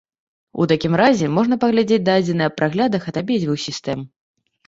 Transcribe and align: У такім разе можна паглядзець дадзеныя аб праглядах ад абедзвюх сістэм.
У 0.63 0.65
такім 0.71 0.93
разе 1.01 1.27
можна 1.35 1.57
паглядзець 1.65 2.01
дадзеныя 2.07 2.47
аб 2.51 2.57
праглядах 2.61 3.03
ад 3.11 3.19
абедзвюх 3.23 3.59
сістэм. 3.67 3.99